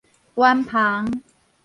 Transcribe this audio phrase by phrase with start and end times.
[0.33, 1.21] 圓篷